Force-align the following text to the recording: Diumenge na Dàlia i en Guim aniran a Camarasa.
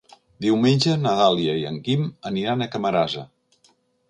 Diumenge 0.45 0.95
na 1.01 1.11
Dàlia 1.19 1.53
i 1.59 1.67
en 1.73 1.77
Guim 1.89 2.09
aniran 2.31 2.65
a 2.65 2.71
Camarasa. 2.77 3.29